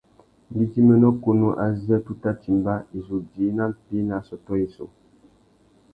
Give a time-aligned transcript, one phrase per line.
[0.51, 4.85] Ngüidjiménô kunú azê tu tà timba, i zu djï nà mpí nà assôtô yissú.